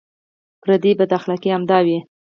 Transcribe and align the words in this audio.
پردۍ 0.61 0.91
بداخلاقۍ 0.99 1.47
همدا 1.55 1.77
وې. 1.85 1.97